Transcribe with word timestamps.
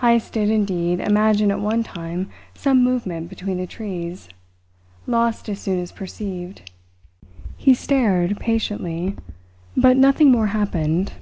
Heyst 0.00 0.32
did, 0.32 0.50
indeed, 0.50 0.98
imagine 0.98 1.52
at 1.52 1.60
one 1.60 1.84
time 1.84 2.30
some 2.52 2.82
movement 2.82 3.28
between 3.28 3.58
the 3.58 3.66
trees, 3.68 4.28
lost 5.06 5.48
as 5.48 5.60
soon 5.60 5.78
as 5.78 5.92
perceived. 5.92 6.72
He 7.56 7.74
stared 7.74 8.40
patiently, 8.40 9.14
but 9.76 9.96
nothing 9.96 10.32
more 10.32 10.48
happened. 10.48 11.12